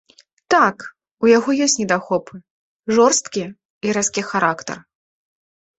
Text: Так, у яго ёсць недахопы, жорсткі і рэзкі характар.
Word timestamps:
Так, 0.53 0.77
у 1.25 1.29
яго 1.37 1.49
ёсць 1.65 1.77
недахопы, 1.81 2.35
жорсткі 2.97 3.45
і 3.51 3.87
рэзкі 3.99 4.21
характар. 4.33 4.77